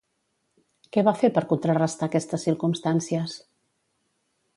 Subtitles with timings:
[0.95, 3.37] Què va fer per contrarestar aquestes circumstàncies?